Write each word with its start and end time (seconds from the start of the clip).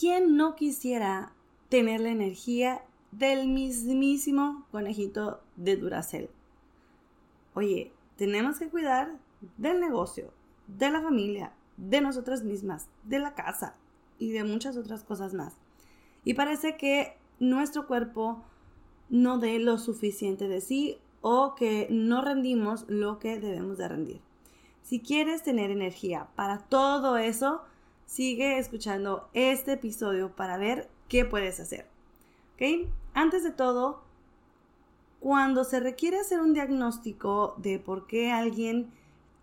¿Quién 0.00 0.38
no 0.38 0.56
quisiera 0.56 1.34
tener 1.68 2.00
la 2.00 2.08
energía 2.08 2.80
del 3.12 3.48
mismísimo 3.48 4.64
conejito 4.70 5.42
de 5.56 5.76
Duracell? 5.76 6.30
Oye, 7.52 7.92
tenemos 8.16 8.58
que 8.58 8.70
cuidar 8.70 9.18
del 9.58 9.78
negocio, 9.78 10.32
de 10.68 10.90
la 10.90 11.02
familia, 11.02 11.52
de 11.76 12.00
nosotras 12.00 12.44
mismas, 12.44 12.88
de 13.04 13.18
la 13.18 13.34
casa 13.34 13.74
y 14.18 14.30
de 14.30 14.42
muchas 14.42 14.78
otras 14.78 15.04
cosas 15.04 15.34
más. 15.34 15.58
Y 16.24 16.32
parece 16.32 16.78
que 16.78 17.18
nuestro 17.38 17.86
cuerpo 17.86 18.42
no 19.10 19.36
dé 19.36 19.58
lo 19.58 19.76
suficiente 19.76 20.48
de 20.48 20.62
sí 20.62 20.96
o 21.20 21.54
que 21.54 21.88
no 21.90 22.22
rendimos 22.22 22.86
lo 22.88 23.18
que 23.18 23.38
debemos 23.38 23.76
de 23.76 23.88
rendir. 23.88 24.20
Si 24.82 25.00
quieres 25.00 25.42
tener 25.42 25.70
energía 25.70 26.28
para 26.36 26.56
todo 26.56 27.18
eso, 27.18 27.60
sigue 28.10 28.58
escuchando 28.58 29.28
este 29.34 29.74
episodio 29.74 30.34
para 30.34 30.56
ver 30.56 30.88
qué 31.08 31.24
puedes 31.24 31.60
hacer. 31.60 31.86
¿Ok? 32.54 32.90
Antes 33.14 33.44
de 33.44 33.52
todo, 33.52 34.02
cuando 35.20 35.62
se 35.62 35.78
requiere 35.78 36.18
hacer 36.18 36.40
un 36.40 36.52
diagnóstico 36.52 37.54
de 37.58 37.78
por 37.78 38.08
qué 38.08 38.32
alguien 38.32 38.90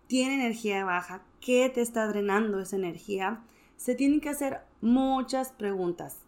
tiene 0.06 0.34
energía 0.34 0.84
baja, 0.84 1.22
qué 1.40 1.70
te 1.70 1.80
está 1.80 2.06
drenando 2.08 2.60
esa 2.60 2.76
energía, 2.76 3.42
se 3.76 3.94
tienen 3.94 4.20
que 4.20 4.28
hacer 4.28 4.60
muchas 4.82 5.50
preguntas. 5.52 6.18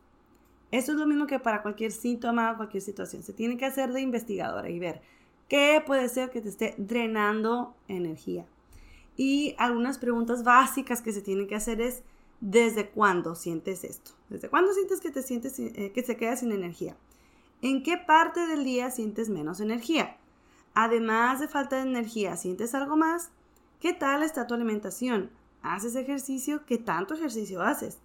Eso 0.71 0.93
es 0.93 0.99
lo 0.99 1.07
mismo 1.07 1.27
que 1.27 1.41
para 1.41 1.61
cualquier 1.61 1.93
síntoma 1.93 2.53
o 2.53 2.57
cualquier 2.57 2.83
situación. 2.83 3.23
Se 3.23 3.35
tiene 3.35 3.59
que 3.59 3.67
hacer 3.67 3.93
de 3.93 4.01
investigadora 4.01 4.71
y 4.71 4.79
ver 4.79 5.03
qué 5.49 5.83
puede 5.85 6.09
ser 6.09 6.31
que 6.31 6.41
te 6.41 6.49
esté 6.49 6.75
drenando 6.79 7.75
energía. 7.87 8.47
Y 9.15 9.55
algunas 9.59 9.99
preguntas 9.99 10.43
básicas 10.43 11.03
que 11.03 11.13
se 11.13 11.21
tienen 11.21 11.47
que 11.47 11.57
hacer 11.57 11.83
es, 11.83 12.03
¿Desde 12.41 12.89
cuándo 12.89 13.35
sientes 13.35 13.85
esto? 13.85 14.13
¿Desde 14.31 14.49
cuándo 14.49 14.73
sientes 14.73 15.01
que 15.01 15.11
te 15.11 15.23
sientes 15.23 15.59
eh, 15.59 15.93
que 15.95 16.03
se 16.03 16.17
queda 16.17 16.37
sin 16.37 16.53
energía? 16.53 16.97
¿En 17.61 17.83
qué 17.83 17.99
parte 17.99 18.47
del 18.47 18.65
día 18.65 18.91
sientes 18.91 19.29
menos 19.29 19.61
energía? 19.61 20.17
Además 20.73 21.41
de 21.41 21.49
falta 21.49 21.77
de 21.77 21.83
energía, 21.83 22.37
¿sientes 22.37 22.75
algo 22.75 22.97
más? 22.97 23.31
¿Qué 23.81 23.93
tal 23.93 24.23
está 24.23 24.47
tu 24.47 24.55
alimentación? 24.55 25.31
¿Haces 25.63 25.97
ejercicio? 25.97 26.65
¿Qué 26.65 26.79
tanto 26.79 27.15
ejercicio 27.15 27.61
haces? 27.61 27.99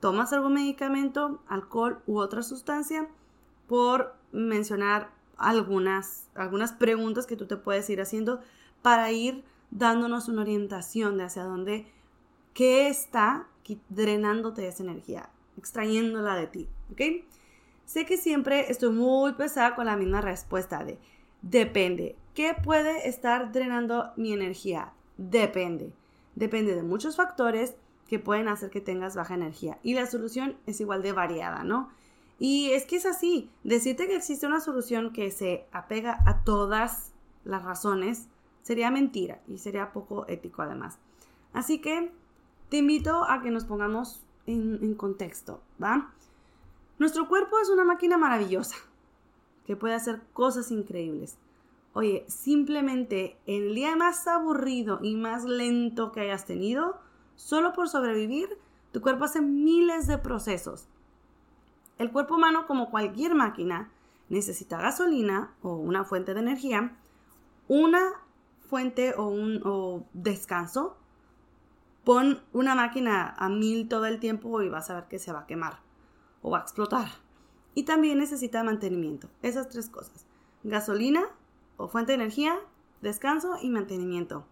¿Tomas 0.00 0.32
algún 0.32 0.54
medicamento, 0.54 1.42
alcohol 1.46 2.02
u 2.06 2.18
otra 2.18 2.42
sustancia? 2.42 3.08
Por 3.68 4.14
mencionar 4.32 5.10
algunas, 5.36 6.28
algunas 6.34 6.72
preguntas 6.72 7.26
que 7.26 7.36
tú 7.36 7.46
te 7.46 7.56
puedes 7.56 7.90
ir 7.90 8.00
haciendo 8.00 8.40
para 8.80 9.12
ir 9.12 9.44
dándonos 9.70 10.28
una 10.28 10.42
orientación 10.42 11.18
de 11.18 11.24
hacia 11.24 11.44
dónde, 11.44 11.86
qué 12.54 12.88
está 12.88 13.48
drenándote 13.88 14.66
esa 14.68 14.82
energía, 14.82 15.30
extrayéndola 15.56 16.36
de 16.36 16.46
ti, 16.46 16.68
¿ok? 16.92 17.00
Sé 17.84 18.06
que 18.06 18.16
siempre 18.16 18.70
estoy 18.70 18.90
muy 18.90 19.32
pesada 19.32 19.74
con 19.74 19.86
la 19.86 19.96
misma 19.96 20.20
respuesta 20.20 20.84
de 20.84 20.98
depende. 21.42 22.16
¿Qué 22.34 22.54
puede 22.54 23.08
estar 23.08 23.52
drenando 23.52 24.12
mi 24.16 24.32
energía? 24.32 24.92
Depende. 25.16 25.92
Depende 26.34 26.74
de 26.74 26.82
muchos 26.82 27.16
factores 27.16 27.74
que 28.08 28.18
pueden 28.18 28.48
hacer 28.48 28.70
que 28.70 28.80
tengas 28.80 29.16
baja 29.16 29.34
energía. 29.34 29.78
Y 29.82 29.94
la 29.94 30.06
solución 30.06 30.56
es 30.66 30.80
igual 30.80 31.02
de 31.02 31.12
variada, 31.12 31.62
¿no? 31.62 31.90
Y 32.38 32.70
es 32.70 32.86
que 32.86 32.96
es 32.96 33.06
así. 33.06 33.50
Decirte 33.62 34.06
que 34.06 34.16
existe 34.16 34.46
una 34.46 34.60
solución 34.60 35.12
que 35.12 35.30
se 35.30 35.66
apega 35.70 36.18
a 36.26 36.42
todas 36.42 37.12
las 37.44 37.62
razones 37.62 38.28
sería 38.62 38.90
mentira 38.90 39.40
y 39.46 39.58
sería 39.58 39.92
poco 39.92 40.26
ético 40.26 40.62
además. 40.62 40.98
Así 41.52 41.80
que 41.80 42.10
te 42.74 42.78
invito 42.78 43.22
a 43.30 43.40
que 43.40 43.52
nos 43.52 43.64
pongamos 43.64 44.20
en, 44.48 44.96
contexto, 44.96 45.62
¿va? 45.80 46.12
Nuestro 46.98 47.28
cuerpo 47.28 47.60
es 47.60 47.70
una 47.70 47.84
máquina 47.84 48.18
maravillosa 48.18 48.74
que 49.64 49.76
puede 49.76 49.94
hacer 49.94 50.22
cosas 50.32 50.72
increíbles. 50.72 51.38
Oye, 51.92 52.24
simplemente 52.26 53.38
en 53.46 53.62
el 53.62 53.76
día 53.76 53.94
más 53.94 54.26
aburrido 54.26 54.98
y 55.02 55.14
más 55.14 55.44
lento 55.44 56.10
que 56.10 56.22
hayas 56.22 56.46
tenido, 56.46 56.98
solo 57.36 57.74
por 57.74 57.88
sobrevivir, 57.88 58.48
tu 58.90 59.00
cuerpo 59.00 59.26
hace 59.26 59.40
miles 59.40 60.08
de 60.08 60.18
procesos. 60.18 60.88
El 61.98 62.10
cuerpo 62.10 62.34
humano, 62.34 62.66
como 62.66 62.90
cualquier 62.90 63.36
máquina, 63.36 63.92
necesita 64.28 64.78
gasolina 64.78 65.54
o 65.62 65.76
una 65.76 66.02
fuente 66.02 66.34
de 66.34 66.40
energía, 66.40 66.96
una 67.68 68.02
fuente 68.68 69.14
o 69.16 69.28
un 69.28 69.60
o 69.64 70.04
descanso 70.12 70.96
Pon 72.04 72.42
una 72.52 72.74
máquina 72.74 73.34
a 73.36 73.48
mil 73.48 73.88
todo 73.88 74.06
el 74.06 74.20
tiempo 74.20 74.60
y 74.62 74.68
vas 74.68 74.90
a 74.90 74.94
ver 74.94 75.04
que 75.08 75.18
se 75.18 75.32
va 75.32 75.40
a 75.40 75.46
quemar 75.46 75.78
o 76.42 76.50
va 76.50 76.58
a 76.58 76.62
explotar. 76.62 77.08
Y 77.74 77.84
también 77.84 78.18
necesita 78.18 78.62
mantenimiento. 78.62 79.28
Esas 79.42 79.68
tres 79.68 79.88
cosas. 79.88 80.26
Gasolina 80.62 81.24
o 81.76 81.88
fuente 81.88 82.12
de 82.12 82.16
energía, 82.16 82.56
descanso 83.00 83.56
y 83.60 83.70
mantenimiento. 83.70 84.46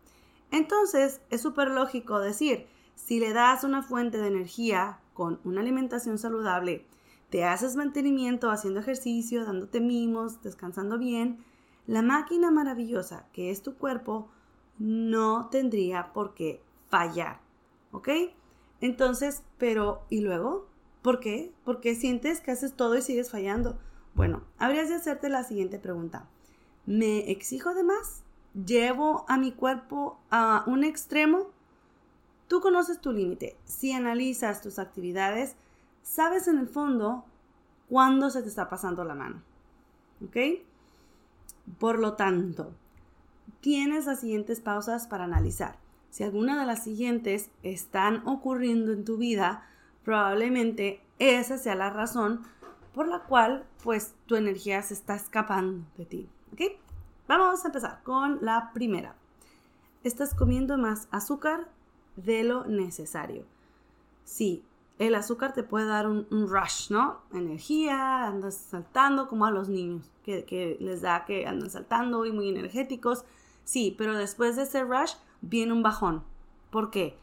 Entonces 0.50 1.20
es 1.30 1.40
súper 1.40 1.68
lógico 1.68 2.18
decir, 2.18 2.66
si 2.94 3.20
le 3.20 3.32
das 3.32 3.64
una 3.64 3.82
fuente 3.82 4.18
de 4.18 4.28
energía 4.28 5.00
con 5.14 5.40
una 5.44 5.60
alimentación 5.60 6.18
saludable, 6.18 6.86
te 7.30 7.44
haces 7.44 7.76
mantenimiento 7.76 8.50
haciendo 8.50 8.80
ejercicio, 8.80 9.44
dándote 9.44 9.80
mimos, 9.80 10.42
descansando 10.42 10.98
bien, 10.98 11.44
la 11.86 12.02
máquina 12.02 12.50
maravillosa 12.50 13.26
que 13.32 13.50
es 13.50 13.62
tu 13.62 13.74
cuerpo 13.74 14.28
no 14.78 15.48
tendría 15.50 16.12
por 16.12 16.34
qué 16.34 16.62
fallar. 16.92 17.40
¿Ok? 17.90 18.08
Entonces, 18.82 19.42
pero 19.56 20.04
¿y 20.10 20.20
luego? 20.20 20.68
¿Por 21.00 21.20
qué? 21.20 21.50
¿Por 21.64 21.80
qué 21.80 21.94
sientes 21.94 22.40
que 22.40 22.50
haces 22.50 22.74
todo 22.74 22.96
y 22.98 23.02
sigues 23.02 23.30
fallando? 23.30 23.78
Bueno, 24.14 24.42
habrías 24.58 24.90
de 24.90 24.96
hacerte 24.96 25.30
la 25.30 25.42
siguiente 25.42 25.78
pregunta. 25.78 26.28
¿Me 26.84 27.30
exijo 27.30 27.72
de 27.72 27.82
más? 27.82 28.22
¿Llevo 28.54 29.24
a 29.26 29.38
mi 29.38 29.52
cuerpo 29.52 30.18
a 30.30 30.64
un 30.66 30.84
extremo? 30.84 31.46
Tú 32.46 32.60
conoces 32.60 33.00
tu 33.00 33.10
límite. 33.10 33.56
Si 33.64 33.92
analizas 33.92 34.60
tus 34.60 34.78
actividades, 34.78 35.56
sabes 36.02 36.46
en 36.46 36.58
el 36.58 36.68
fondo 36.68 37.24
cuándo 37.88 38.28
se 38.28 38.42
te 38.42 38.48
está 38.48 38.68
pasando 38.68 39.02
la 39.04 39.14
mano. 39.14 39.42
¿Ok? 40.22 40.36
Por 41.78 41.98
lo 41.98 42.14
tanto, 42.16 42.74
tienes 43.62 44.04
las 44.04 44.20
siguientes 44.20 44.60
pausas 44.60 45.06
para 45.06 45.24
analizar. 45.24 45.80
Si 46.12 46.22
alguna 46.22 46.60
de 46.60 46.66
las 46.66 46.84
siguientes 46.84 47.50
están 47.62 48.28
ocurriendo 48.28 48.92
en 48.92 49.02
tu 49.02 49.16
vida, 49.16 49.66
probablemente 50.04 51.00
esa 51.18 51.56
sea 51.56 51.74
la 51.74 51.88
razón 51.88 52.42
por 52.92 53.08
la 53.08 53.20
cual 53.20 53.64
pues 53.82 54.14
tu 54.26 54.36
energía 54.36 54.82
se 54.82 54.92
está 54.92 55.14
escapando 55.14 55.86
de 55.96 56.04
ti. 56.04 56.28
¿Ok? 56.52 56.60
Vamos 57.26 57.64
a 57.64 57.68
empezar 57.68 58.02
con 58.02 58.44
la 58.44 58.72
primera. 58.74 59.14
Estás 60.04 60.34
comiendo 60.34 60.76
más 60.76 61.08
azúcar 61.12 61.70
de 62.16 62.44
lo 62.44 62.66
necesario. 62.66 63.46
Sí, 64.22 64.66
el 64.98 65.14
azúcar 65.14 65.54
te 65.54 65.62
puede 65.62 65.86
dar 65.86 66.06
un, 66.06 66.26
rush, 66.30 66.90
¿no? 66.90 67.22
Energía, 67.32 68.26
andas 68.26 68.56
saltando 68.56 69.28
como 69.28 69.46
a 69.46 69.50
los 69.50 69.70
niños, 69.70 70.10
que, 70.22 70.44
que 70.44 70.76
les 70.78 71.00
da 71.00 71.24
que 71.24 71.46
andan 71.46 71.70
saltando 71.70 72.26
y 72.26 72.32
muy 72.32 72.50
energéticos 72.50 73.24
Sí, 73.64 73.94
pero 73.96 74.16
después 74.16 74.56
de 74.56 74.62
ese 74.62 74.84
rush 74.84 75.12
viene 75.42 75.72
un 75.72 75.82
bajón. 75.82 76.24
¿Por 76.70 76.90
qué? 76.90 77.16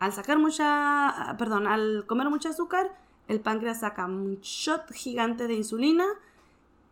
Al 0.00 0.12
sacar 0.12 0.38
mucha, 0.38 1.36
perdón, 1.38 1.68
al 1.68 2.04
comer 2.06 2.28
mucho 2.28 2.48
azúcar, 2.48 2.90
el 3.28 3.40
páncreas 3.40 3.80
saca 3.80 4.06
un 4.06 4.40
shot 4.40 4.90
gigante 4.92 5.46
de 5.46 5.54
insulina 5.54 6.04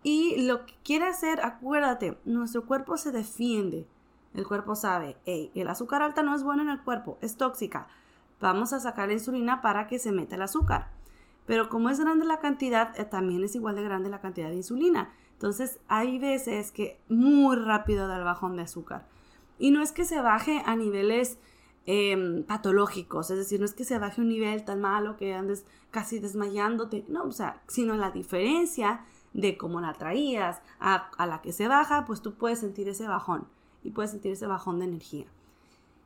y 0.03 0.47
lo 0.47 0.65
que 0.65 0.75
quiere 0.85 1.07
hacer, 1.07 1.45
acuérdate, 1.45 2.19
nuestro 2.25 2.65
cuerpo 2.65 2.97
se 2.97 3.11
defiende. 3.11 3.87
El 4.33 4.47
cuerpo 4.47 4.77
sabe, 4.77 5.17
hey, 5.27 5.51
el 5.55 5.69
azúcar 5.69 6.03
alta 6.03 6.23
no 6.23 6.35
es 6.37 6.45
bueno 6.45 6.63
en 6.63 6.69
el 6.69 6.81
cuerpo, 6.81 7.19
es 7.21 7.37
tóxica. 7.37 7.89
Vamos 8.41 8.73
a 8.73 8.81
sacar 8.81 9.09
la 9.09 9.15
insulina 9.15 9.61
para 9.61 9.89
que 9.89 9.99
se 9.99 10.13
meta 10.13 10.37
el 10.37 10.43
azúcar. 10.43 10.89
Pero 11.47 11.69
como 11.69 11.91
es 11.91 11.99
grande 11.99 12.25
la 12.25 12.39
cantidad, 12.39 12.99
eh, 12.99 13.05
también 13.05 13.43
es 13.43 13.57
igual 13.57 13.75
de 13.75 13.83
grande 13.83 14.09
la 14.09 14.21
cantidad 14.21 14.49
de 14.49 14.55
insulina. 14.55 15.13
Entonces 15.33 15.81
hay 15.89 16.19
veces 16.19 16.71
que 16.71 17.01
muy 17.09 17.57
rápido 17.57 18.07
da 18.07 18.19
el 18.19 18.25
bajón 18.25 18.57
de 18.57 18.63
azúcar. 18.63 19.07
Y 19.61 19.71
no 19.71 19.83
es 19.83 19.93
que 19.93 20.05
se 20.05 20.21
baje 20.21 20.63
a 20.67 20.75
niveles 20.75 21.39
em, 21.87 22.43
patológicos, 22.45 23.31
es 23.31 23.37
decir, 23.37 23.61
no 23.61 23.67
es 23.67 23.75
que 23.75 23.85
se 23.85 23.99
baje 23.99 24.21
un 24.21 24.29
nivel 24.29 24.65
tan 24.65 24.81
malo 24.81 25.17
que 25.17 25.35
andes 25.35 25.65
casi 25.91 26.19
desmayándote, 26.19 27.05
no, 27.09 27.25
o 27.25 27.33
sea, 27.33 27.63
sino 27.69 27.95
la 27.95 28.11
diferencia 28.11 29.05
de 29.35 29.57
cómo 29.57 29.81
la 29.81 29.93
traías 29.93 30.61
a, 30.81 31.11
a 31.17 31.27
la 31.27 31.43
que 31.43 31.53
se 31.53 31.69
baja, 31.69 32.07
pues 32.07 32.23
tú 32.23 32.35
puedes 32.35 32.59
sentir 32.61 32.89
ese 32.89 33.07
bajón 33.07 33.47
y 33.85 33.91
puedes 33.91 34.11
sentir 34.11 34.33
ese 34.33 34.47
bajón 34.47 34.79
de 34.79 34.87
energía. 34.87 35.27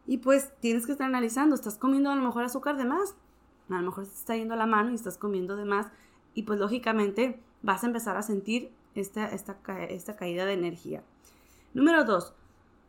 Y 0.06 0.18
pues 0.18 0.52
tienes 0.60 0.84
que 0.84 0.92
estar 0.92 1.06
analizando, 1.06 1.54
estás 1.54 1.78
comiendo 1.78 2.10
a 2.10 2.16
lo 2.16 2.22
mejor 2.22 2.44
azúcar 2.44 2.76
de 2.76 2.84
más, 2.84 3.14
a 3.70 3.74
lo 3.74 3.82
mejor 3.82 4.04
te 4.04 4.14
está 4.14 4.36
yendo 4.36 4.56
la 4.56 4.66
mano 4.66 4.90
y 4.90 4.94
estás 4.94 5.16
comiendo 5.16 5.56
de 5.56 5.64
más 5.64 5.86
y 6.34 6.42
pues 6.42 6.58
lógicamente 6.58 7.40
vas 7.62 7.84
a 7.84 7.86
empezar 7.86 8.16
a 8.16 8.22
sentir 8.22 8.72
esta, 8.94 9.26
esta, 9.28 9.56
esta 9.88 10.16
caída 10.16 10.44
de 10.44 10.54
energía. 10.54 11.02
Número 11.72 12.04
dos, 12.04 12.34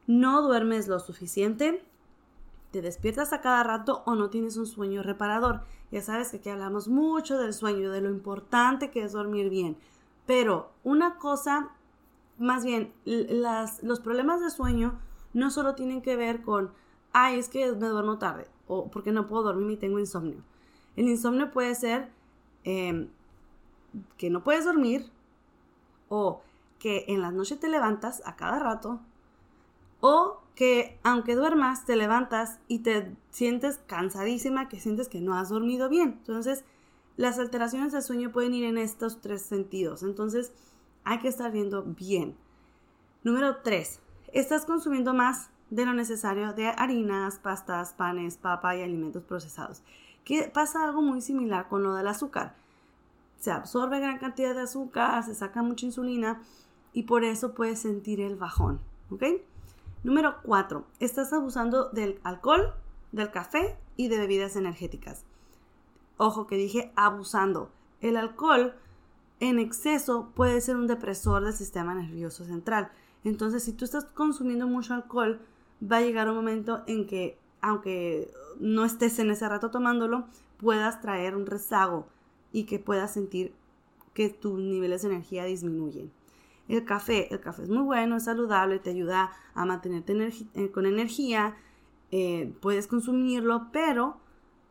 no 0.07 0.41
duermes 0.41 0.87
lo 0.87 0.99
suficiente, 0.99 1.83
te 2.71 2.81
despiertas 2.81 3.31
a 3.33 3.41
cada 3.41 3.63
rato 3.63 4.03
o 4.05 4.15
no 4.15 4.29
tienes 4.29 4.57
un 4.57 4.67
sueño 4.67 5.01
reparador. 5.01 5.61
Ya 5.91 6.01
sabes 6.01 6.31
que 6.31 6.37
aquí 6.37 6.49
hablamos 6.49 6.87
mucho 6.87 7.37
del 7.37 7.53
sueño, 7.53 7.91
de 7.91 8.01
lo 8.01 8.09
importante 8.09 8.91
que 8.91 9.03
es 9.03 9.13
dormir 9.13 9.49
bien. 9.49 9.77
Pero 10.25 10.71
una 10.83 11.17
cosa, 11.17 11.71
más 12.37 12.65
bien, 12.65 12.93
los 13.05 13.99
problemas 13.99 14.41
de 14.41 14.49
sueño 14.49 14.99
no 15.33 15.51
solo 15.51 15.75
tienen 15.75 16.01
que 16.01 16.15
ver 16.15 16.41
con, 16.41 16.71
ay, 17.13 17.39
es 17.39 17.49
que 17.49 17.71
me 17.71 17.87
duermo 17.87 18.17
tarde 18.17 18.47
o 18.67 18.89
porque 18.89 19.11
no 19.11 19.27
puedo 19.27 19.43
dormir 19.43 19.71
y 19.71 19.77
tengo 19.77 19.99
insomnio. 19.99 20.43
El 20.95 21.07
insomnio 21.07 21.51
puede 21.51 21.75
ser 21.75 22.09
em, 22.63 23.09
que 24.17 24.29
no 24.29 24.43
puedes 24.43 24.65
dormir 24.65 25.09
o 26.09 26.41
que 26.79 27.05
en 27.07 27.21
las 27.21 27.33
noches 27.33 27.59
te 27.59 27.69
levantas 27.69 28.21
a 28.25 28.35
cada 28.35 28.59
rato 28.59 28.99
o 30.07 30.43
que 30.53 30.99
aunque 31.01 31.33
duermas 31.33 31.85
te 31.85 31.95
levantas 31.95 32.59
y 32.67 32.79
te 32.79 33.17
sientes 33.31 33.79
cansadísima, 33.87 34.69
que 34.69 34.79
sientes 34.79 35.09
que 35.09 35.19
no 35.19 35.33
has 35.35 35.49
dormido 35.49 35.89
bien. 35.89 36.19
Entonces, 36.19 36.63
las 37.17 37.39
alteraciones 37.39 37.91
del 37.91 38.03
sueño 38.03 38.31
pueden 38.31 38.53
ir 38.53 38.65
en 38.65 38.77
estos 38.77 39.19
tres 39.19 39.41
sentidos. 39.41 40.03
Entonces, 40.03 40.53
hay 41.05 41.17
que 41.17 41.27
estar 41.27 41.51
viendo 41.51 41.81
bien. 41.81 42.37
Número 43.23 43.63
3. 43.63 43.99
Estás 44.31 44.65
consumiendo 44.67 45.15
más 45.15 45.49
de 45.71 45.87
lo 45.87 45.93
necesario 45.93 46.53
de 46.53 46.67
harinas, 46.67 47.39
pastas, 47.39 47.93
panes, 47.93 48.37
papa 48.37 48.75
y 48.75 48.83
alimentos 48.83 49.23
procesados. 49.23 49.81
Que 50.23 50.43
pasa 50.43 50.83
algo 50.83 51.01
muy 51.01 51.21
similar 51.21 51.67
con 51.67 51.81
lo 51.81 51.95
del 51.95 52.07
azúcar. 52.07 52.53
Se 53.39 53.49
absorbe 53.49 53.99
gran 53.99 54.19
cantidad 54.19 54.53
de 54.53 54.61
azúcar, 54.61 55.23
se 55.23 55.33
saca 55.33 55.63
mucha 55.63 55.87
insulina 55.87 56.43
y 56.93 57.03
por 57.03 57.23
eso 57.23 57.55
puedes 57.55 57.79
sentir 57.79 58.21
el 58.21 58.35
bajón. 58.35 58.81
¿Ok? 59.09 59.23
Número 60.05 60.35
4. 60.43 60.85
Estás 60.99 61.33
abusando 61.33 61.89
del 61.89 62.19
alcohol, 62.21 62.75
del 63.11 63.31
café 63.31 63.75
y 63.97 64.07
de 64.07 64.19
bebidas 64.19 64.55
energéticas. 64.55 65.25
Ojo 66.17 66.45
que 66.45 66.57
dije 66.57 66.91
abusando. 66.95 67.71
El 68.01 68.15
alcohol 68.15 68.75
en 69.39 69.57
exceso 69.57 70.31
puede 70.35 70.61
ser 70.61 70.75
un 70.75 70.85
depresor 70.85 71.43
del 71.43 71.53
sistema 71.53 71.95
nervioso 71.95 72.45
central. 72.45 72.91
Entonces, 73.23 73.63
si 73.63 73.73
tú 73.73 73.83
estás 73.83 74.05
consumiendo 74.05 74.67
mucho 74.67 74.93
alcohol, 74.93 75.41
va 75.81 75.97
a 75.97 76.01
llegar 76.01 76.29
un 76.29 76.35
momento 76.35 76.83
en 76.85 77.07
que 77.07 77.39
aunque 77.61 78.31
no 78.59 78.85
estés 78.85 79.17
en 79.17 79.31
ese 79.31 79.49
rato 79.49 79.71
tomándolo, 79.71 80.25
puedas 80.57 81.01
traer 81.01 81.35
un 81.35 81.47
rezago 81.47 82.05
y 82.51 82.65
que 82.65 82.77
puedas 82.77 83.11
sentir 83.11 83.55
que 84.13 84.29
tus 84.29 84.59
niveles 84.59 85.01
de 85.01 85.07
energía 85.07 85.45
disminuyen. 85.45 86.11
El 86.67 86.83
café, 86.85 87.33
el 87.33 87.39
café 87.39 87.63
es 87.63 87.69
muy 87.69 87.83
bueno, 87.83 88.15
es 88.17 88.25
saludable, 88.25 88.79
te 88.79 88.89
ayuda 88.89 89.31
a 89.53 89.65
mantenerte 89.65 90.31
eh, 90.55 90.71
con 90.71 90.85
energía, 90.85 91.55
eh, 92.11 92.55
puedes 92.61 92.87
consumirlo, 92.87 93.67
pero 93.71 94.17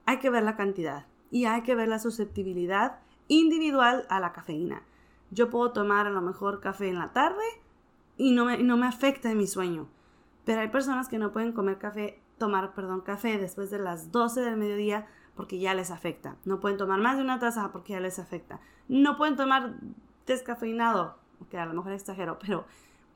hay 0.06 0.18
que 0.18 0.30
ver 0.30 0.42
la 0.42 0.56
cantidad 0.56 1.06
y 1.30 1.44
hay 1.44 1.62
que 1.62 1.74
ver 1.74 1.88
la 1.88 1.98
susceptibilidad 1.98 2.98
individual 3.28 4.06
a 4.08 4.20
la 4.20 4.32
cafeína. 4.32 4.82
Yo 5.30 5.50
puedo 5.50 5.72
tomar 5.72 6.06
a 6.06 6.10
lo 6.10 6.20
mejor 6.20 6.60
café 6.60 6.88
en 6.88 6.98
la 6.98 7.12
tarde 7.12 7.44
y 8.16 8.32
no 8.32 8.44
me, 8.44 8.58
no 8.58 8.76
me 8.76 8.86
afecta 8.86 9.30
en 9.30 9.38
mi 9.38 9.46
sueño, 9.46 9.88
pero 10.44 10.60
hay 10.60 10.68
personas 10.68 11.08
que 11.08 11.18
no 11.18 11.32
pueden 11.32 11.52
comer 11.52 11.78
café 11.78 12.20
tomar, 12.38 12.74
perdón, 12.74 13.00
café 13.00 13.38
después 13.38 13.70
de 13.70 13.78
las 13.78 14.10
12 14.10 14.40
del 14.40 14.56
mediodía 14.56 15.06
porque 15.34 15.58
ya 15.58 15.74
les 15.74 15.90
afecta. 15.90 16.36
No 16.44 16.60
pueden 16.60 16.78
tomar 16.78 17.00
más 17.00 17.16
de 17.16 17.22
una 17.22 17.38
taza 17.38 17.70
porque 17.72 17.92
ya 17.94 18.00
les 18.00 18.18
afecta. 18.18 18.60
No 18.88 19.16
pueden 19.16 19.36
tomar 19.36 19.74
descafeinado, 20.26 21.18
que 21.50 21.58
a 21.58 21.66
lo 21.66 21.74
mejor 21.74 21.92
exagero, 21.92 22.38
pero 22.44 22.64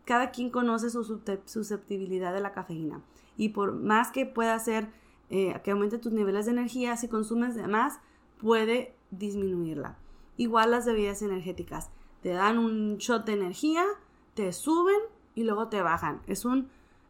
cada 0.05 0.31
quien 0.31 0.51
conoce 0.51 0.91
su 0.91 1.21
susceptibilidad 1.45 2.33
de 2.33 2.41
la 2.41 2.53
cafeína. 2.53 3.03
Y 3.37 3.51
por 3.51 3.75
más 3.75 4.11
que 4.11 4.27
pueda 4.27 4.55
hacer 4.55 4.89
eh, 5.31 5.61
que 5.63 5.71
aumente 5.71 5.99
tus 5.99 6.13
niveles 6.13 6.47
de 6.47 6.53
energía, 6.53 6.97
si 6.97 7.09
consumes 7.09 7.55
de 7.55 7.69
más, 7.69 8.01
puede 8.39 8.95
disminuirla. 9.11 9.99
Igual 10.37 10.71
las 10.71 10.87
bebidas 10.87 11.21
energéticas. 11.23 11.91
Te 12.23 12.31
dan 12.31 12.59
un 12.59 12.97
shot 12.97 13.27
de 13.27 13.35
energía, 13.35 13.85
te 14.35 14.53
suben 14.53 14.99
y 15.35 15.45
luego 15.45 15.69
te 15.69 15.83
bajan. 15.83 16.23
Es 16.27 16.45
un 16.45 16.69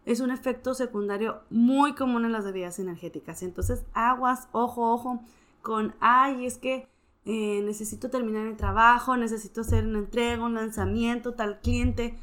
es 0.08 0.20
un 0.20 0.30
efecto 0.30 0.72
secundario 0.72 1.42
muy 1.50 1.94
común 1.94 2.24
en 2.24 2.32
las 2.32 2.42
bebidas 2.42 2.78
energéticas. 2.78 3.42
Entonces, 3.42 3.84
aguas, 3.92 4.48
ojo, 4.52 4.94
ojo, 4.94 5.20
con, 5.60 5.94
ay, 6.00 6.46
es 6.46 6.56
que 6.56 6.88
eh, 7.30 7.60
necesito 7.62 8.08
terminar 8.08 8.46
el 8.46 8.56
trabajo, 8.56 9.14
necesito 9.18 9.60
hacer 9.60 9.84
una 9.86 9.98
entrega, 9.98 10.42
un 10.42 10.54
lanzamiento, 10.54 11.34
tal 11.34 11.60
cliente. 11.60 12.18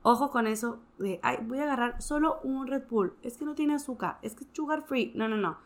Ojo 0.00 0.30
con 0.30 0.46
eso 0.46 0.80
de, 0.96 1.20
ay, 1.22 1.40
voy 1.42 1.58
a 1.58 1.64
agarrar 1.64 2.00
solo 2.00 2.40
un 2.42 2.66
Red 2.66 2.84
Bull. 2.88 3.12
Es 3.22 3.36
que 3.36 3.44
no 3.44 3.54
tiene 3.54 3.74
azúcar, 3.74 4.18
es 4.22 4.34
que 4.34 4.44
es 4.44 4.50
sugar 4.54 4.80
free. 4.86 5.12
No, 5.14 5.28
no, 5.28 5.36
no. 5.36 5.58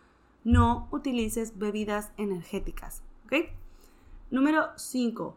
No 0.42 0.88
utilices 0.90 1.56
bebidas 1.56 2.10
energéticas. 2.16 3.04
¿Ok? 3.26 3.50
Número 4.32 4.70
5. 4.74 5.36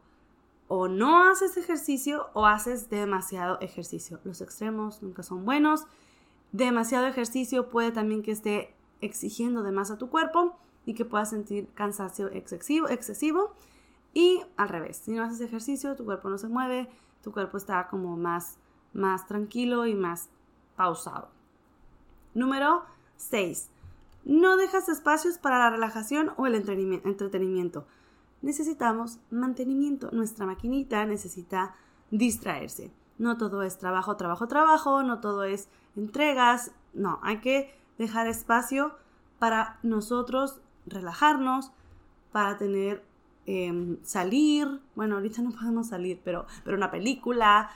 O 0.67 0.87
no 0.87 1.29
haces 1.29 1.55
ejercicio 1.55 2.29
o 2.33 2.47
haces 2.47 2.89
demasiado 2.89 3.59
ejercicio. 3.61 4.19
Los 4.23 4.41
extremos 4.41 5.03
nunca 5.03 5.21
son 5.21 5.45
buenos. 5.45 5.85
Demasiado 6.53 7.05
ejercicio 7.05 7.69
puede 7.69 7.91
también 7.91 8.23
que 8.23 8.31
esté 8.31 8.73
exigiendo 8.99 9.61
de 9.61 9.71
más 9.71 9.91
a 9.91 9.99
tu 9.99 10.09
cuerpo 10.09 10.57
y 10.85 10.93
que 10.93 11.05
puedas 11.05 11.29
sentir 11.29 11.67
cansancio 11.73 12.27
excesivo, 12.31 12.87
excesivo. 12.87 13.53
Y 14.13 14.41
al 14.57 14.69
revés, 14.69 14.97
si 14.97 15.11
no 15.11 15.23
haces 15.23 15.41
ejercicio, 15.41 15.95
tu 15.95 16.05
cuerpo 16.05 16.29
no 16.29 16.37
se 16.37 16.47
mueve, 16.47 16.89
tu 17.23 17.31
cuerpo 17.31 17.57
está 17.57 17.87
como 17.87 18.15
más, 18.17 18.57
más 18.93 19.25
tranquilo 19.27 19.85
y 19.85 19.95
más 19.95 20.29
pausado. 20.75 21.29
Número 22.33 22.83
6. 23.17 23.69
No 24.25 24.57
dejas 24.57 24.89
espacios 24.89 25.37
para 25.37 25.59
la 25.59 25.69
relajación 25.69 26.31
o 26.37 26.47
el 26.47 26.55
entretenimiento. 26.55 27.85
Necesitamos 28.41 29.19
mantenimiento. 29.31 30.09
Nuestra 30.11 30.45
maquinita 30.45 31.05
necesita 31.05 31.75
distraerse. 32.11 32.91
No 33.17 33.37
todo 33.37 33.63
es 33.63 33.77
trabajo, 33.77 34.15
trabajo, 34.17 34.47
trabajo, 34.47 35.03
no 35.03 35.19
todo 35.19 35.43
es 35.43 35.69
entregas, 35.95 36.71
no, 36.93 37.19
hay 37.23 37.39
que 37.39 37.73
dejar 37.97 38.27
espacio 38.27 38.95
para 39.39 39.79
nosotros 39.83 40.61
relajarnos, 40.85 41.71
para 42.31 42.57
tener 42.57 43.05
em, 43.45 43.97
salir, 44.03 44.81
bueno, 44.95 45.15
ahorita 45.15 45.41
no 45.41 45.51
podemos 45.59 45.87
salir, 45.87 46.19
pero, 46.23 46.45
pero 46.65 46.75
una 46.75 46.91
película, 46.91 47.69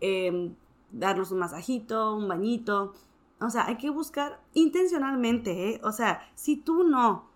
em, 0.00 0.54
darnos 0.90 1.30
un 1.32 1.40
masajito, 1.40 2.14
un 2.14 2.28
bañito, 2.28 2.94
o 3.40 3.50
sea, 3.50 3.66
hay 3.66 3.76
que 3.76 3.90
buscar 3.90 4.40
intencionalmente, 4.54 5.70
¿eh? 5.70 5.80
o 5.82 5.92
sea, 5.92 6.22
si 6.34 6.56
tú 6.56 6.84
no 6.84 7.28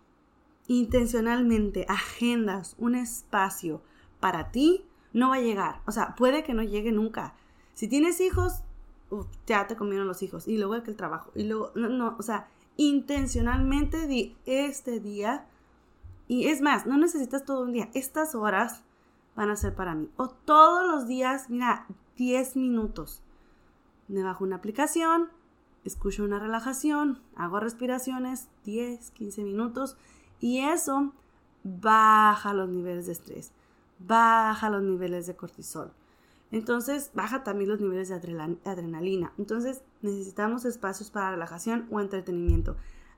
intencionalmente 0.69 1.87
agendas 1.89 2.77
un 2.79 2.95
espacio 2.95 3.83
para 4.21 4.51
ti, 4.53 4.85
no 5.13 5.31
va 5.31 5.37
a 5.37 5.41
llegar, 5.41 5.81
o 5.87 5.93
sea, 5.93 6.15
puede 6.15 6.45
que 6.45 6.55
no 6.55 6.63
llegue 6.63 6.93
nunca. 6.93 7.35
Si 7.75 7.89
tienes 7.89 8.21
hijos, 8.21 8.63
ya 9.47 9.67
te 9.67 9.77
comieron 9.77 10.07
los 10.07 10.23
hijos 10.23 10.47
y 10.47 10.59
luego 10.59 10.75
el 10.75 10.97
trabajo 10.97 11.33
y 11.35 11.45
luego, 11.45 11.73
no, 11.75 11.89
no, 11.89 12.17
o 12.19 12.23
sea, 12.23 12.49
intencionalmente 12.79 14.07
di 14.07 14.37
este 14.47 15.01
día 15.01 15.47
y 16.29 16.47
es 16.49 16.61
más, 16.61 16.87
no 16.87 16.97
necesitas 16.97 17.45
todo 17.45 17.63
un 17.63 17.73
día, 17.73 17.91
estas 17.95 18.35
horas 18.35 18.85
van 19.35 19.51
a 19.51 19.57
ser 19.57 19.75
para 19.75 19.95
mí. 19.95 20.11
O 20.17 20.29
todos 20.29 20.87
los 20.87 21.07
días, 21.07 21.51
mira, 21.51 21.87
10 22.17 22.57
minutos. 22.57 23.23
Me 24.09 24.23
bajo 24.23 24.45
una 24.45 24.57
aplicación, 24.57 25.29
escucho 25.85 26.25
una 26.25 26.39
relajación, 26.39 27.21
hago 27.35 27.61
respiraciones 27.61 28.49
10, 28.65 29.11
15 29.11 29.43
minutos 29.43 29.97
y 30.41 30.61
eso 30.61 31.13
baja 31.65 32.53
los 32.53 32.69
niveles 32.69 33.07
de 33.07 33.13
estrés, 33.13 33.53
baja 33.99 34.71
los 34.71 34.83
niveles 34.83 35.27
de 35.27 35.37
cortisol. 35.37 35.93
Entonces 36.51 37.11
baja 37.15 37.45
también 37.45 37.71
los 37.71 37.81
niveles 37.81 38.09
de 38.09 38.15
adrenalina. 38.65 39.33
Entonces 39.39 39.83
necesitamos 40.03 40.65
espacios 40.65 41.11
para 41.11 41.31
relajación 41.31 41.87
o 41.91 42.01
entretenimiento. 42.01 42.77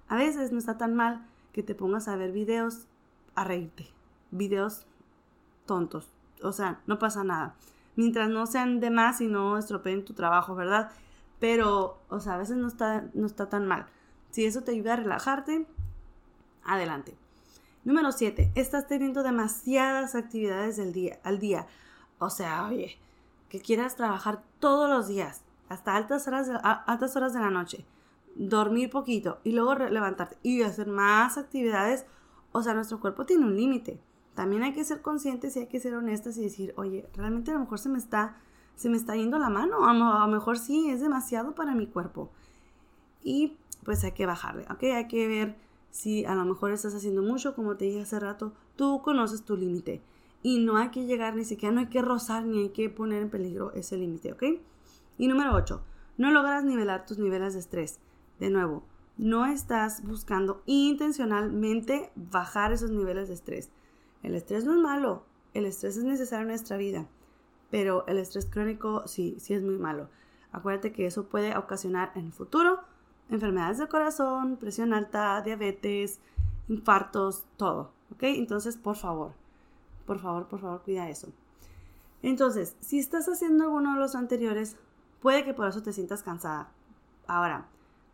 A 0.08 0.16
veces 0.16 0.50
no 0.50 0.58
está 0.58 0.76
tan 0.76 0.94
mal 0.94 1.26
que 1.52 1.62
te 1.62 1.74
pongas 1.74 2.08
a 2.08 2.16
ver 2.16 2.32
videos 2.32 2.86
a 3.34 3.44
reírte, 3.44 3.86
videos 4.30 4.86
tontos. 5.66 6.10
O 6.42 6.52
sea, 6.52 6.80
no 6.86 6.98
pasa 6.98 7.22
nada. 7.22 7.54
Mientras 7.96 8.28
no 8.30 8.46
sean 8.46 8.80
de 8.80 8.90
más 8.90 9.20
y 9.20 9.28
no 9.28 9.58
estropeen 9.58 10.04
tu 10.04 10.14
trabajo, 10.14 10.54
¿verdad? 10.54 10.90
Pero, 11.38 11.98
o 12.08 12.20
sea, 12.20 12.34
a 12.34 12.38
veces 12.38 12.56
no 12.56 12.66
está, 12.66 13.08
no 13.14 13.26
está 13.26 13.48
tan 13.48 13.66
mal. 13.66 13.86
Si 14.30 14.44
eso 14.44 14.62
te 14.62 14.72
ayuda 14.72 14.94
a 14.94 14.96
relajarte, 14.96 15.66
adelante. 16.64 17.16
Número 17.84 18.12
7. 18.12 18.52
Estás 18.54 18.86
teniendo 18.86 19.22
demasiadas 19.22 20.14
actividades 20.14 20.76
del 20.76 20.92
día, 20.92 21.18
al 21.24 21.38
día. 21.38 21.66
O 22.18 22.30
sea, 22.30 22.66
oye, 22.66 22.98
que 23.50 23.60
quieras 23.60 23.96
trabajar 23.96 24.42
todos 24.58 24.88
los 24.88 25.08
días, 25.08 25.42
hasta 25.68 25.94
altas 25.94 26.26
horas 26.26 26.48
de, 26.48 26.58
altas 26.62 27.14
horas 27.16 27.34
de 27.34 27.40
la 27.40 27.50
noche, 27.50 27.84
dormir 28.34 28.88
poquito 28.88 29.40
y 29.44 29.52
luego 29.52 29.74
levantarte 29.74 30.38
y 30.42 30.62
hacer 30.62 30.86
más 30.86 31.36
actividades. 31.36 32.06
O 32.52 32.62
sea, 32.62 32.72
nuestro 32.72 32.98
cuerpo 32.98 33.26
tiene 33.26 33.44
un 33.44 33.56
límite. 33.56 34.00
También 34.34 34.62
hay 34.62 34.72
que 34.72 34.84
ser 34.84 35.02
conscientes 35.02 35.54
y 35.56 35.60
hay 35.60 35.66
que 35.66 35.80
ser 35.80 35.94
honestas 35.94 36.38
y 36.38 36.42
decir, 36.42 36.72
oye, 36.76 37.06
realmente 37.14 37.50
a 37.50 37.54
lo 37.54 37.60
mejor 37.60 37.78
se 37.78 37.90
me 37.90 37.98
está 37.98 38.36
se 38.80 38.88
me 38.88 38.96
está 38.96 39.14
yendo 39.14 39.38
la 39.38 39.50
mano, 39.50 39.86
a 39.86 39.92
lo 39.92 40.26
mejor 40.32 40.58
sí, 40.58 40.88
es 40.88 41.02
demasiado 41.02 41.54
para 41.54 41.74
mi 41.74 41.86
cuerpo. 41.86 42.30
Y 43.22 43.58
pues 43.84 44.02
hay 44.04 44.12
que 44.12 44.24
bajarle, 44.24 44.64
¿ok? 44.70 44.84
Hay 44.84 45.06
que 45.06 45.28
ver 45.28 45.56
si 45.90 46.24
a 46.24 46.34
lo 46.34 46.46
mejor 46.46 46.70
estás 46.70 46.94
haciendo 46.94 47.20
mucho, 47.20 47.54
como 47.54 47.76
te 47.76 47.84
dije 47.84 48.00
hace 48.00 48.18
rato, 48.18 48.54
tú 48.76 49.02
conoces 49.02 49.44
tu 49.44 49.54
límite. 49.54 50.00
Y 50.42 50.58
no 50.58 50.76
hay 50.76 50.90
que 50.90 51.06
llegar 51.06 51.36
ni 51.36 51.44
siquiera, 51.44 51.74
no 51.74 51.80
hay 51.80 51.88
que 51.88 52.02
rozar 52.02 52.44
ni 52.44 52.62
hay 52.62 52.68
que 52.70 52.88
poner 52.88 53.22
en 53.22 53.30
peligro 53.30 53.72
ese 53.72 53.96
límite, 53.96 54.32
¿ok? 54.32 54.44
Y 55.18 55.28
número 55.28 55.54
8, 55.54 55.82
no 56.18 56.30
logras 56.30 56.64
nivelar 56.64 57.04
tus 57.04 57.18
niveles 57.18 57.54
de 57.54 57.60
estrés. 57.60 58.00
De 58.38 58.48
nuevo, 58.50 58.84
no 59.18 59.44
estás 59.46 60.02
buscando 60.02 60.62
intencionalmente 60.66 62.10
bajar 62.14 62.72
esos 62.72 62.90
niveles 62.90 63.28
de 63.28 63.34
estrés. 63.34 63.70
El 64.22 64.34
estrés 64.34 64.64
no 64.64 64.72
es 64.72 64.78
malo, 64.78 65.24
el 65.52 65.66
estrés 65.66 65.96
es 65.96 66.04
necesario 66.04 66.42
en 66.42 66.48
nuestra 66.48 66.76
vida 66.76 67.06
pero 67.70 68.06
el 68.06 68.18
estrés 68.18 68.46
crónico 68.46 69.06
sí, 69.06 69.36
sí 69.38 69.54
es 69.54 69.62
muy 69.62 69.78
malo. 69.78 70.08
Acuérdate 70.52 70.92
que 70.92 71.06
eso 71.06 71.26
puede 71.26 71.56
ocasionar 71.56 72.12
en 72.16 72.26
el 72.26 72.32
futuro 72.32 72.80
enfermedades 73.30 73.78
del 73.78 73.88
corazón, 73.88 74.56
presión 74.56 74.92
alta, 74.92 75.40
diabetes, 75.42 76.20
infartos, 76.68 77.46
todo. 77.56 77.92
¿Ok? 78.12 78.24
Entonces, 78.24 78.76
por 78.76 78.96
favor, 78.96 79.34
por 80.10 80.18
favor, 80.18 80.48
por 80.48 80.58
favor, 80.58 80.82
cuida 80.82 81.08
eso. 81.08 81.28
Entonces, 82.20 82.76
si 82.80 82.98
estás 82.98 83.28
haciendo 83.28 83.62
alguno 83.62 83.94
de 83.94 84.00
los 84.00 84.16
anteriores, 84.16 84.76
puede 85.20 85.44
que 85.44 85.54
por 85.54 85.68
eso 85.68 85.84
te 85.84 85.92
sientas 85.92 86.24
cansada. 86.24 86.72
Ahora, 87.28 87.68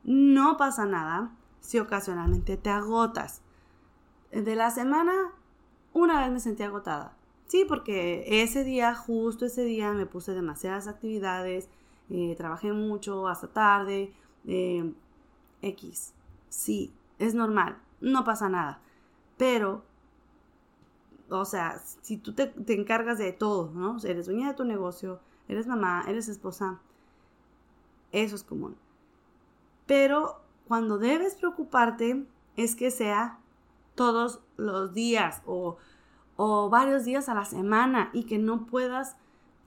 no 0.05 0.59
pasa 0.59 0.85
nada 0.85 1.35
si 1.61 1.79
ocasionalmente 1.79 2.59
te 2.59 2.69
agotas. 2.69 3.41
De 4.31 4.55
la 4.57 4.71
semana, 4.71 5.15
una 5.95 6.21
vez 6.21 6.31
me 6.31 6.39
sentí 6.39 6.65
agotada. 6.65 7.17
Sí, 7.47 7.65
porque 7.67 8.43
ese 8.43 8.63
día, 8.63 8.95
justo 8.95 9.47
ese 9.47 9.65
día, 9.65 9.91
me 9.93 10.05
puse 10.05 10.35
demasiadas 10.35 10.89
actividades, 10.89 11.71
eh, 12.11 12.35
trabajé 12.37 12.75
mucho 12.75 13.27
hasta 13.27 13.49
tarde, 13.49 14.13
eh, 14.47 14.93
X. 15.63 16.13
Sí, 16.51 16.93
es 17.19 17.33
normal, 17.33 17.79
no 18.03 18.23
pasa 18.23 18.51
nada. 18.51 18.83
Pero, 19.39 19.83
o 21.29 21.45
sea, 21.45 21.81
si 22.03 22.17
tú 22.17 22.33
te, 22.33 22.53
encargas 22.69 23.19
de 23.19 23.33
todo, 23.33 23.71
¿no? 23.75 23.97
eres 24.05 24.27
dueña 24.27 24.49
de 24.49 24.55
tu 24.55 24.65
negocio, 24.65 25.21
eres 25.49 25.67
mamá, 25.67 26.05
eres 26.09 26.29
esposa, 26.29 26.81
eso 28.13 28.37
es 28.37 28.43
común. 28.43 28.77
Pero 29.87 30.41
cuando 30.67 30.99
debes 30.99 31.35
preocuparte 31.35 32.27
es 32.57 32.77
que 32.77 32.91
sea 32.91 33.39
todos 33.95 34.41
los 34.57 34.95
días 34.95 35.43
o 35.47 35.77
o 36.37 36.69
varios 36.69 37.05
días 37.05 37.29
a 37.29 37.35
la 37.35 37.45
semana 37.45 38.11
y 38.13 38.25
que 38.25 38.39
no 38.39 38.67
puedas, 38.67 39.17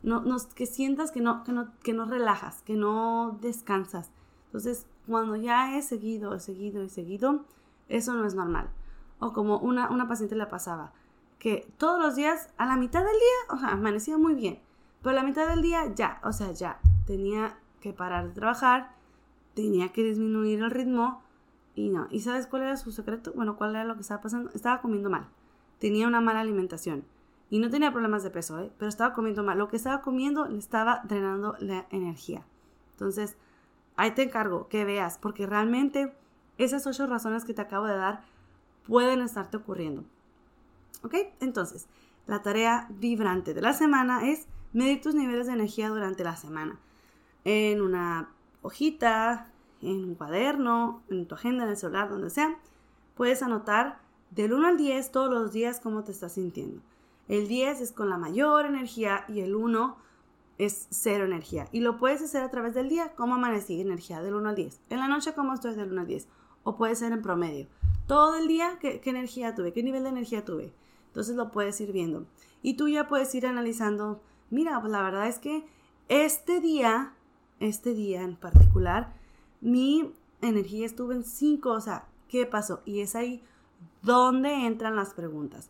no, 0.04 0.24
que 0.56 0.66
sientas 0.66 1.12
que 1.12 1.20
no, 1.20 1.44
que, 1.44 1.51
no, 1.51 1.72
que 1.84 1.94
no 1.94 2.06
relajas, 2.06 2.62
que 2.62 2.75
no 2.75 3.38
descansas. 3.42 4.12
Entonces, 4.46 4.86
cuando 5.08 5.36
ya 5.36 5.75
he 5.75 5.82
seguido, 5.82 6.34
he 6.36 6.39
seguido, 6.39 6.84
he 6.84 6.89
seguido, 6.89 7.46
eso 7.89 8.13
no 8.13 8.25
es 8.25 8.36
normal. 8.36 8.70
O 9.20 9.34
como 9.34 9.58
una, 9.58 9.89
una 9.89 10.08
paciente 10.08 10.36
le 10.36 10.46
pasaba, 10.46 10.94
que 11.39 11.72
todos 11.77 12.00
los 12.00 12.15
días, 12.15 12.50
a 12.58 12.65
la 12.65 12.77
mitad 12.77 13.00
del 13.00 13.13
día, 13.13 13.55
o 13.55 13.58
sea, 13.58 13.69
amanecía 13.69 14.17
muy 14.17 14.36
bien, 14.36 14.60
pero 15.01 15.12
a 15.12 15.22
la 15.22 15.24
mitad 15.24 15.48
del 15.48 15.62
día 15.62 15.91
ya, 15.96 16.19
o 16.24 16.31
sea, 16.31 16.51
ya, 16.51 16.79
tenía 17.08 17.58
que 17.81 17.93
parar 17.93 18.27
de 18.27 18.34
trabajar, 18.34 18.91
tenía 19.55 19.91
que 19.91 20.03
disminuir 20.03 20.60
el 20.60 20.72
ritmo 20.72 21.24
y 21.75 21.89
no. 21.89 22.08
¿Y 22.12 22.19
sabes 22.19 22.46
cuál 22.46 22.63
era 22.63 22.77
su 22.77 22.91
secreto? 22.91 23.31
Bueno, 23.34 23.55
¿cuál 23.55 23.72
era 23.72 23.86
lo 23.86 23.96
que 23.96 24.01
estaba 24.01 24.22
pasando? 24.22 24.51
Estaba 24.53 24.81
comiendo 24.81 25.10
mal 25.10 25.29
tenía 25.79 26.08
una 26.08 26.22
mala 26.22 26.41
alimentación. 26.41 27.05
Y 27.50 27.58
no 27.58 27.72
tenía 27.72 27.91
problemas 27.91 28.22
de 28.22 28.29
peso, 28.29 28.60
¿eh? 28.60 28.72
pero 28.77 28.89
estaba 28.89 29.13
comiendo 29.15 29.43
mal. 29.43 29.58
Lo 29.58 29.69
que 29.69 29.77
estaba 29.77 30.01
comiendo 30.01 30.46
le 30.48 30.60
estaba 30.60 31.01
drenando 31.05 31.55
la 31.60 31.88
energía. 31.89 32.46
Entonces, 32.91 33.38
ahí 33.96 34.12
te 34.12 34.22
encargo 34.22 34.67
que 34.67 34.86
veas, 34.86 35.17
porque 35.17 35.48
realmente 35.48 36.13
esas 36.60 36.86
ocho 36.86 37.08
razones 37.08 37.46
que 37.46 37.55
te 37.55 37.62
acabo 37.62 37.88
de 37.88 37.98
dar 37.98 38.22
pueden 38.86 39.22
estarte 39.22 39.58
ocurriendo. 39.58 40.03
¿Ok? 41.03 41.15
Entonces, 41.39 41.88
la 42.27 42.41
tarea 42.41 42.88
vibrante 42.89 43.53
de 43.53 43.62
la 43.62 43.74
semana 43.74 44.29
es 44.29 44.48
medir 44.74 45.01
tus 45.01 45.15
niveles 45.15 45.48
de 45.48 45.53
energía 45.53 45.89
durante 45.89 46.24
la 46.24 46.36
semana. 46.36 46.79
En 47.43 47.81
una 47.81 48.29
hojita, 48.62 49.51
en 49.81 50.03
un 50.03 50.15
cuaderno, 50.15 51.01
en 51.10 51.27
tu 51.27 51.36
agenda, 51.36 51.63
en 51.63 51.72
el 51.72 51.77
celular, 51.77 52.10
donde 52.10 52.29
sea, 52.29 52.58
puedes 53.15 53.41
anotar 53.41 54.00
del 54.31 54.53
1 54.53 54.67
al 54.67 54.77
10 54.77 55.12
todos 55.12 55.34
los 55.34 55.51
días 55.51 55.79
cómo 55.79 56.03
te 56.03 56.12
estás 56.12 56.34
sintiendo. 56.34 56.81
El 57.27 57.48
10 57.48 57.81
es 57.81 57.91
con 57.91 58.10
la 58.10 58.17
mayor 58.17 58.65
energía 58.65 59.25
y 59.27 59.39
el 59.41 59.55
1 59.55 59.98
es 60.58 60.88
cero 60.89 61.25
energía. 61.25 61.67
Y 61.72 61.79
lo 61.79 61.98
puedes 61.98 62.22
hacer 62.22 62.43
a 62.43 62.51
través 62.51 62.74
del 62.74 62.89
día, 62.89 63.13
cómo 63.15 63.36
amanecí 63.36 63.79
energía 63.79 64.22
del 64.22 64.36
1 64.36 64.50
al 64.50 64.55
10. 64.55 64.81
En 64.89 65.00
la 65.00 65.08
noche, 65.08 65.34
cómo 65.34 65.53
estoy 65.53 65.75
del 65.75 65.91
1 65.91 66.01
al 66.01 66.08
10. 66.08 66.27
O 66.63 66.75
puede 66.75 66.96
ser 66.96 67.13
en 67.13 67.22
promedio. 67.22 67.67
Todo 68.10 68.36
el 68.36 68.48
día, 68.48 68.80
¿qué, 68.82 69.00
energía 69.06 69.54
tuve? 69.54 69.72
¿Qué 69.72 69.84
nivel 69.84 70.01
de 70.04 70.10
energía 70.10 70.44
tuve? 70.44 70.74
Entonces 71.08 71.36
lo 71.36 71.51
puedes 71.51 71.80
ir 71.80 71.92
viendo. 71.92 72.25
Y 72.63 72.74
tú 72.74 72.88
ya 72.88 73.08
puedes 73.08 73.34
ir 73.36 73.46
analizando, 73.46 74.20
mira, 74.50 74.82
pues 74.82 74.92
la 74.92 75.04
verdad 75.04 75.28
es 75.28 75.38
que 75.38 75.63
este 76.08 76.60
día, 76.60 77.13
este 77.60 77.94
día 77.94 78.24
en 78.24 78.36
particular, 78.36 79.13
mi 79.62 80.12
energía 80.42 80.88
estuvo 80.88 81.13
en 81.13 81.24
5, 81.24 81.70
o 81.70 81.82
sea, 81.82 82.08
¿qué 82.28 82.48
pasó? 82.48 82.82
Y 82.84 83.01
es 83.01 83.16
ahí 83.16 83.44
¿Dónde 84.01 84.66
entran 84.66 84.96
las 84.96 85.13
preguntas? 85.13 85.70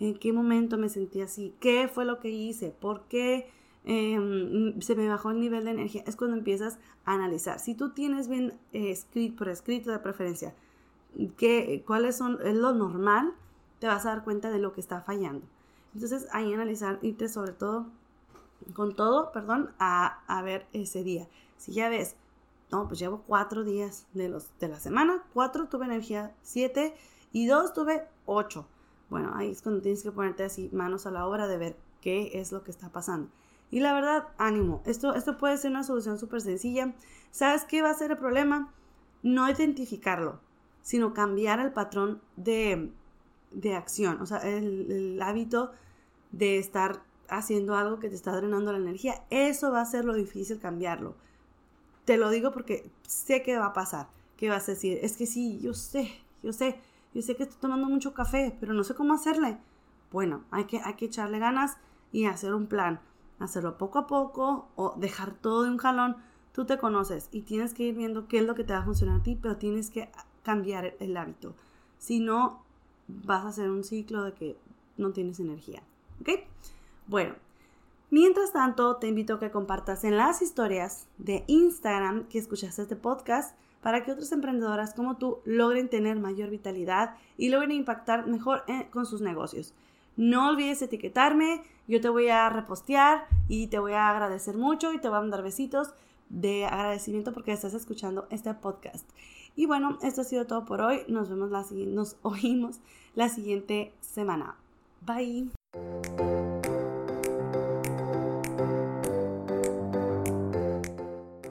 ¿En 0.00 0.18
qué 0.18 0.32
momento 0.32 0.76
me 0.76 0.88
sentí 0.88 1.20
así? 1.20 1.54
¿Qué 1.60 1.88
fue 1.88 2.04
lo 2.04 2.18
que 2.18 2.30
hice? 2.30 2.70
¿Por 2.70 3.02
qué 3.02 3.48
em, 3.84 4.80
se 4.80 4.96
me 4.96 5.08
bajó 5.08 5.30
el 5.30 5.40
nivel 5.40 5.66
de 5.66 5.70
energía? 5.70 6.02
Es 6.06 6.16
cuando 6.16 6.36
empiezas 6.36 6.80
a 7.04 7.14
analizar. 7.14 7.60
Si 7.60 7.74
tú 7.74 7.90
tienes 7.90 8.28
bien 8.28 8.58
escrito, 8.72 9.36
por 9.36 9.48
escrito 9.50 9.90
de 9.90 9.98
preferencia, 9.98 10.54
qué, 11.36 11.82
cuáles 11.86 12.16
son, 12.16 12.38
es 12.44 12.54
lo 12.54 12.72
normal, 12.72 13.34
te 13.78 13.86
vas 13.86 14.06
a 14.06 14.10
dar 14.10 14.24
cuenta 14.24 14.50
de 14.50 14.58
lo 14.58 14.72
que 14.72 14.80
está 14.80 15.00
fallando. 15.02 15.46
Entonces, 15.94 16.28
ahí 16.32 16.52
analizar, 16.52 16.98
irte 17.02 17.28
sobre 17.28 17.52
todo, 17.52 17.86
con 18.74 18.94
todo, 18.94 19.32
perdón, 19.32 19.70
a, 19.78 20.22
a 20.26 20.42
ver 20.42 20.66
ese 20.72 21.02
día. 21.02 21.26
Si 21.56 21.72
ya 21.72 21.88
ves, 21.88 22.16
no, 22.70 22.86
pues 22.86 23.00
llevo 23.00 23.22
cuatro 23.26 23.64
días 23.64 24.06
de, 24.14 24.28
los, 24.28 24.48
de 24.60 24.68
la 24.68 24.78
semana, 24.78 25.22
cuatro 25.34 25.68
tuve 25.68 25.86
energía, 25.86 26.34
siete 26.42 26.94
y 27.32 27.46
dos, 27.46 27.72
tuve 27.72 28.06
ocho. 28.26 28.66
Bueno, 29.08 29.32
ahí 29.34 29.50
es 29.50 29.62
cuando 29.62 29.82
tienes 29.82 30.02
que 30.02 30.12
ponerte 30.12 30.44
así 30.44 30.70
manos 30.72 31.06
a 31.06 31.10
la 31.10 31.26
obra 31.26 31.48
de 31.48 31.58
ver 31.58 31.76
qué 32.00 32.30
es 32.34 32.52
lo 32.52 32.62
que 32.62 32.70
está 32.70 32.90
pasando. 32.90 33.28
Y 33.72 33.80
la 33.80 33.92
verdad, 33.92 34.28
ánimo. 34.38 34.82
Esto, 34.84 35.14
esto 35.14 35.36
puede 35.36 35.56
ser 35.56 35.70
una 35.70 35.84
solución 35.84 36.18
súper 36.18 36.40
sencilla. 36.40 36.94
¿Sabes 37.30 37.64
qué 37.64 37.82
va 37.82 37.90
a 37.90 37.94
ser 37.94 38.12
el 38.12 38.16
problema? 38.16 38.72
No 39.22 39.48
identificarlo, 39.48 40.40
sino 40.82 41.14
cambiar 41.14 41.60
el 41.60 41.72
patrón 41.72 42.20
de, 42.36 42.90
de 43.50 43.74
acción. 43.74 44.20
O 44.20 44.26
sea, 44.26 44.38
el, 44.38 45.20
hábito 45.22 45.72
de 46.32 46.58
estar 46.58 47.02
haciendo 47.28 47.76
algo 47.76 47.98
que 47.98 48.08
te 48.08 48.14
está 48.14 48.34
drenando 48.34 48.72
la 48.72 48.78
energía. 48.78 49.22
Eso 49.30 49.70
va 49.70 49.80
a 49.80 49.86
ser 49.86 50.04
lo 50.04 50.14
difícil 50.14 50.58
cambiarlo. 50.58 51.14
Te 52.04 52.16
lo 52.16 52.30
digo 52.30 52.52
porque 52.52 52.90
sé 53.06 53.42
que 53.42 53.58
va 53.58 53.66
a 53.66 53.72
pasar. 53.72 54.08
¿Qué 54.36 54.48
vas 54.48 54.68
a 54.68 54.72
decir? 54.72 54.98
Es 55.02 55.16
que 55.16 55.26
sí, 55.26 55.60
yo 55.60 55.74
sé, 55.74 56.10
yo 56.42 56.52
sé 56.52 56.80
yo 57.12 57.22
sé 57.22 57.34
que 57.34 57.42
estoy 57.42 57.58
tomando 57.60 57.88
mucho 57.88 58.14
café, 58.14 58.56
pero 58.60 58.72
no 58.72 58.84
sé 58.84 58.94
cómo 58.94 59.14
hacerle. 59.14 59.58
Bueno, 60.12 60.44
hay 60.50 60.64
que, 60.64 60.80
hay 60.80 60.94
que 60.94 61.06
echarle 61.06 61.40
ganas 61.40 61.76
y 62.12 62.26
hacer 62.26 62.54
un 62.54 62.66
plan. 62.66 63.00
Hacerlo 63.40 63.78
poco 63.78 63.98
a 63.98 64.06
poco 64.06 64.68
o 64.76 64.94
dejar 64.96 65.34
todo 65.34 65.64
de 65.64 65.70
un 65.70 65.78
jalón 65.78 66.16
Tú 66.52 66.64
te 66.64 66.78
conoces 66.78 67.28
y 67.30 67.42
tienes 67.42 67.74
que 67.74 67.84
ir 67.84 67.94
viendo 67.94 68.26
qué 68.26 68.38
es 68.38 68.44
lo 68.44 68.56
que 68.56 68.64
te 68.64 68.72
va 68.72 68.80
a 68.80 68.84
funcionar 68.84 69.20
a 69.20 69.22
ti, 69.22 69.38
pero 69.40 69.56
tienes 69.56 69.88
que 69.88 70.10
cambiar 70.42 70.94
el 71.00 71.16
hábito. 71.16 71.54
Si 71.98 72.20
no, 72.20 72.62
vas 73.08 73.44
a 73.44 73.48
hacer 73.48 73.70
un 73.70 73.84
ciclo 73.84 74.22
de 74.22 74.32
que 74.32 74.56
no 74.96 75.12
tienes 75.12 75.40
energía. 75.40 75.82
¿Ok? 76.20 76.30
Bueno, 77.06 77.34
mientras 78.10 78.52
tanto, 78.52 78.96
te 78.96 79.08
invito 79.08 79.34
a 79.34 79.40
que 79.40 79.50
compartas 79.50 80.04
en 80.04 80.16
las 80.16 80.42
historias 80.42 81.06
de 81.18 81.44
Instagram 81.46 82.28
que 82.28 82.38
escuchaste 82.38 82.82
este 82.82 82.96
podcast 82.96 83.56
para 83.82 84.04
que 84.04 84.12
otras 84.12 84.32
emprendedoras 84.32 84.94
como 84.94 85.16
tú 85.16 85.38
logren 85.44 85.88
tener 85.88 86.18
mayor 86.18 86.50
vitalidad 86.50 87.16
y 87.36 87.48
logren 87.48 87.72
impactar 87.72 88.26
mejor 88.26 88.64
eh, 88.68 88.88
con 88.90 89.06
sus 89.06 89.22
negocios. 89.22 89.74
No 90.16 90.48
olvides 90.48 90.82
etiquetarme, 90.82 91.62
yo 91.88 92.00
te 92.00 92.08
voy 92.08 92.28
a 92.28 92.48
repostear 92.50 93.26
y 93.48 93.68
te 93.68 93.78
voy 93.78 93.92
a 93.92 94.10
agradecer 94.10 94.56
mucho 94.56 94.92
y 94.92 94.98
te 94.98 95.08
voy 95.08 95.18
a 95.18 95.22
mandar 95.22 95.42
besitos 95.42 95.94
de 96.28 96.66
agradecimiento 96.66 97.32
porque 97.32 97.52
estás 97.52 97.74
escuchando 97.74 98.26
este 98.30 98.52
podcast. 98.54 99.08
Y 99.56 99.66
bueno, 99.66 99.98
esto 100.02 100.22
ha 100.22 100.24
sido 100.24 100.46
todo 100.46 100.64
por 100.64 100.80
hoy. 100.80 101.02
Nos 101.08 101.28
vemos 101.28 101.50
la 101.50 101.64
nos 101.86 102.16
la 103.14 103.28
siguiente 103.28 103.92
semana. 104.00 104.56
Bye. 105.00 105.50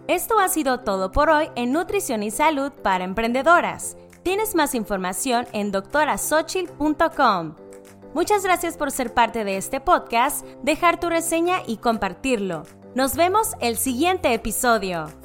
Esto 0.08 0.40
ha 0.40 0.48
sido 0.48 0.80
todo 0.80 1.12
por 1.12 1.30
hoy 1.30 1.50
en 1.56 1.72
Nutrición 1.72 2.24
y 2.24 2.32
Salud 2.32 2.72
para 2.72 3.04
Emprendedoras. 3.04 3.96
Tienes 4.24 4.56
más 4.56 4.74
información 4.74 5.46
en 5.54 5.72
doctorasochil.com. 5.72 7.56
Muchas 8.16 8.44
gracias 8.44 8.76
por 8.76 8.92
ser 8.92 9.14
parte 9.14 9.44
de 9.44 9.58
este 9.58 9.80
podcast, 9.80 10.44
dejar 10.64 11.00
tu 11.00 11.10
reseña 11.10 11.62
y 11.68 11.78
compartirlo. 11.78 12.64
Nos 12.96 13.16
vemos 13.16 13.54
el 13.62 13.78
siguiente 13.78 14.34
episodio. 14.34 15.19